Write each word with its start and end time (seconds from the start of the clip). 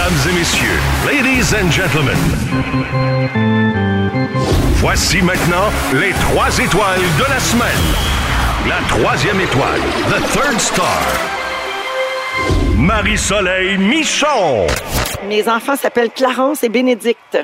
Mesdames 0.00 0.30
et 0.30 0.38
messieurs, 0.38 0.80
ladies 1.06 1.54
and 1.54 1.70
gentlemen, 1.70 2.16
voici 4.76 5.20
maintenant 5.20 5.68
les 5.92 6.12
trois 6.12 6.48
étoiles 6.58 7.02
de 7.18 7.24
la 7.30 7.38
semaine. 7.38 7.68
La 8.66 8.78
troisième 8.88 9.38
étoile, 9.42 9.80
the 10.08 10.22
third 10.32 10.58
star, 10.58 11.02
Marie-Soleil 12.78 13.76
Michon. 13.76 14.68
Mes 15.28 15.46
enfants 15.46 15.76
s'appellent 15.76 16.12
Clarence 16.12 16.64
et 16.64 16.70
Bénédicte. 16.70 17.36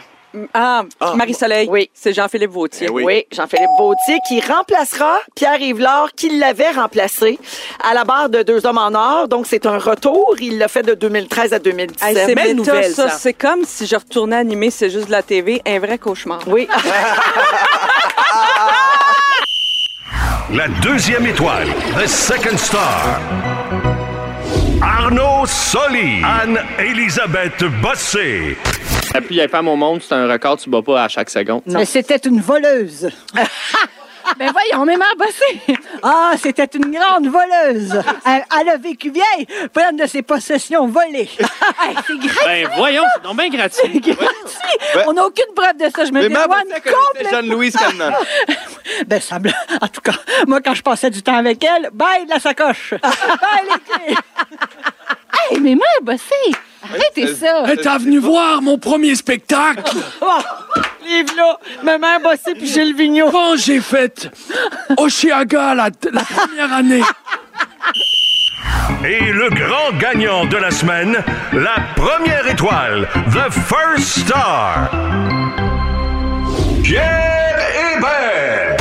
Ah, 0.53 0.83
Marie-Soleil. 1.15 1.69
Oui. 1.71 1.91
C'est 1.95 2.13
Jean-Philippe 2.13 2.51
Vautier. 2.51 2.87
Eh 2.89 2.91
oui. 2.91 3.05
Oui, 3.05 3.27
Jean-Philippe 3.33 3.71
Vautier 3.79 4.19
qui 4.29 4.41
remplacera 4.41 5.19
Pierre-Yves 5.35 5.81
Laure 5.81 6.11
qui 6.15 6.39
l'avait 6.39 6.73
remplacé 6.73 7.39
à 7.83 7.95
la 7.95 8.05
barre 8.05 8.29
de 8.29 8.43
Deux 8.43 8.65
hommes 8.67 8.79
en 8.79 8.93
or. 8.95 9.29
Donc, 9.29 9.47
c'est 9.47 9.67
un 9.67 9.79
retour. 9.79 10.35
Il 10.41 10.59
l'a 10.59 10.69
fait 10.69 10.83
de 10.83 10.95
2013 10.95 11.53
à 11.53 11.59
2017. 11.59 12.09
Hey, 12.09 12.15
c'est 12.27 12.35
Belle 12.35 12.57
méta, 12.57 12.73
nouvelle, 12.73 12.93
ça. 12.93 13.09
ça. 13.09 13.17
C'est 13.19 13.33
comme 13.33 13.65
si 13.65 13.87
je 13.87 13.97
retournais 13.97 14.37
animer 14.37 14.71
C'est 14.71 14.91
juste 14.91 15.07
de 15.07 15.13
la 15.13 15.23
TV, 15.23 15.61
un 15.67 15.79
vrai 15.79 15.99
cauchemar. 15.99 16.41
Oui. 16.47 16.69
La 20.55 20.69
deuxième 20.81 21.27
étoile, 21.27 21.67
the 22.01 22.07
second 22.07 22.57
star, 22.57 23.19
Arnaud 24.81 25.45
Soli. 25.45 26.23
Anne-Élisabeth 26.25 27.65
Bossé. 27.83 28.57
Appuie 29.13 29.41
à 29.41 29.49
femme 29.49 29.67
au 29.67 29.75
monde, 29.77 30.01
c'est 30.07 30.15
un 30.15 30.29
record, 30.31 30.57
tu 30.59 30.71
bats 30.71 30.83
pas 30.83 31.03
à 31.05 31.09
chaque 31.09 31.31
seconde. 31.31 31.63
Mais 31.67 31.85
c'était 31.85 32.17
une 32.19 32.41
voleuse. 32.41 33.09
Ben 34.39 34.53
voyons, 34.53 34.85
mes 34.85 34.97
mères 34.97 35.17
bossées. 35.19 35.79
Ah, 36.03 36.33
c'était 36.41 36.69
une 36.75 36.91
grande 36.95 37.27
voleuse. 37.29 38.01
Elle, 38.27 38.45
elle 38.61 38.69
a 38.69 38.77
vécu 38.77 39.11
vieille, 39.11 39.47
pleine 39.73 39.97
de 39.97 40.07
ses 40.07 40.23
possessions 40.23 40.87
volées. 40.89 41.29
Hey, 41.79 41.95
c'est 42.07 42.17
gratuit. 42.19 42.39
Ben 42.45 42.69
voyons, 42.77 43.03
c'est 43.15 43.23
donc 43.23 43.37
bien 43.37 43.49
gratuit. 43.51 44.03
On 45.07 45.13
n'a 45.13 45.27
aucune 45.27 45.53
preuve 45.55 45.77
de 45.77 45.85
ça. 45.95 46.05
Je 46.07 46.11
me 46.13 46.23
Mais 46.23 46.29
ma 46.29 46.43
dévoile 46.43 46.63
connaissait 46.65 46.81
complètement. 46.91 47.31
Jeanne-Louise 47.31 47.77
Cannon. 47.77 48.13
Ben, 49.07 49.21
ça 49.21 49.39
me- 49.39 49.51
En 49.81 49.89
tout 49.89 50.01
cas, 50.01 50.13
moi, 50.47 50.61
quand 50.65 50.75
je 50.75 50.83
passais 50.83 51.11
du 51.11 51.23
temps 51.23 51.37
avec 51.37 51.63
elle, 51.65 51.91
bye 51.93 52.25
de 52.25 52.31
la 52.31 52.41
sacoche. 52.41 52.95
bye 53.03 53.11
les 53.65 53.95
clés. 54.15 54.17
Hey, 55.51 55.61
mes 55.61 55.75
mères 55.75 56.03
bossées. 56.03 56.57
Arrêtez 56.83 57.35
ça. 57.35 57.65
T'es 57.67 57.99
venu 57.99 58.19
voir 58.19 58.63
mon 58.63 58.79
premier 58.79 59.15
spectacle 59.17 59.97
Livre-là, 61.09 61.59
ma 61.83 61.99
mère 61.99 62.19
puis 62.57 62.67
Gilles 62.67 62.95
Vigneault. 62.97 63.31
quand 63.31 63.57
j'ai 63.57 63.81
fait 63.81 64.29
Oshiaga 64.97 65.75
la, 65.75 65.91
la 66.13 66.23
première 66.23 66.73
année. 66.73 67.03
Et 69.05 69.33
le 69.33 69.49
grand 69.51 69.97
gagnant 69.99 70.45
de 70.47 70.57
la 70.57 70.71
semaine, 70.71 71.23
la 71.53 71.77
première 71.95 72.47
étoile, 72.49 73.09
the 73.31 73.51
first 73.53 74.21
star, 74.27 74.91
Pierre 76.83 77.59
Hébert. 77.97 78.77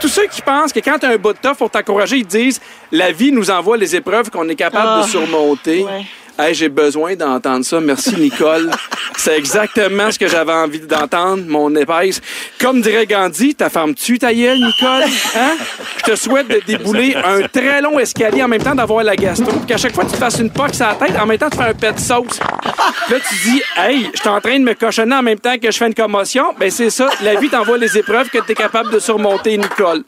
Tous 0.00 0.08
ceux 0.08 0.26
qui 0.26 0.42
pensent 0.42 0.72
que 0.72 0.80
quand 0.80 0.98
tu 0.98 1.06
as 1.06 1.10
un 1.10 1.16
bout 1.16 1.32
de 1.32 1.38
tough 1.38 1.56
pour 1.56 1.70
t'encourager, 1.70 2.18
ils 2.18 2.26
disent 2.26 2.60
la 2.92 3.12
vie 3.12 3.32
nous 3.32 3.50
envoie 3.50 3.76
les 3.76 3.96
épreuves 3.96 4.30
qu'on 4.30 4.48
est 4.48 4.54
capable 4.54 4.88
Ah, 4.88 5.02
de 5.02 5.08
surmonter. 5.08 5.82
ouais. 5.84 6.06
Hey, 6.38 6.52
j'ai 6.52 6.68
besoin 6.68 7.16
d'entendre 7.16 7.64
ça. 7.64 7.80
Merci, 7.80 8.14
Nicole. 8.16 8.70
C'est 9.16 9.38
exactement 9.38 10.10
ce 10.10 10.18
que 10.18 10.28
j'avais 10.28 10.52
envie 10.52 10.80
d'entendre, 10.80 11.44
mon 11.46 11.74
épaisse. 11.74 12.20
Comme 12.60 12.82
dirait 12.82 13.06
Gandhi, 13.06 13.54
ta 13.54 13.70
femme 13.70 13.94
tue 13.94 14.18
ta 14.18 14.34
gueule, 14.34 14.58
Nicole. 14.58 15.04
Hein? 15.34 15.56
Je 15.98 16.12
te 16.12 16.16
souhaite 16.16 16.48
de 16.48 16.60
débouler 16.66 17.14
un 17.16 17.48
très 17.48 17.80
long 17.80 17.98
escalier 17.98 18.42
en 18.42 18.48
même 18.48 18.62
temps 18.62 18.74
d'avoir 18.74 19.02
la 19.02 19.16
gastro. 19.16 19.50
Puis 19.50 19.66
qu'à 19.66 19.78
chaque 19.78 19.94
fois 19.94 20.04
que 20.04 20.10
tu 20.10 20.16
te 20.16 20.20
fasses 20.20 20.38
une 20.38 20.50
poque 20.50 20.78
à 20.80 20.88
la 20.88 20.94
tête, 20.94 21.18
en 21.18 21.24
même 21.24 21.38
temps, 21.38 21.48
tu 21.48 21.56
fais 21.56 21.64
un 21.64 21.74
pet 21.74 21.92
de 21.92 21.98
sauce. 21.98 22.38
Là, 22.38 23.16
tu 23.28 23.34
dis, 23.50 23.62
hey, 23.78 24.10
je 24.14 24.20
suis 24.20 24.28
en 24.28 24.40
train 24.40 24.58
de 24.58 24.64
me 24.64 24.74
cochonner 24.74 25.16
en 25.16 25.22
même 25.22 25.38
temps 25.38 25.56
que 25.56 25.70
je 25.70 25.76
fais 25.76 25.86
une 25.86 25.94
commotion. 25.94 26.54
Ben, 26.60 26.70
c'est 26.70 26.90
ça. 26.90 27.08
La 27.22 27.36
vie 27.36 27.48
t'envoie 27.48 27.78
les 27.78 27.96
épreuves 27.96 28.28
que 28.28 28.38
tu 28.44 28.52
es 28.52 28.54
capable 28.54 28.92
de 28.92 28.98
surmonter, 28.98 29.56
Nicole. 29.56 30.02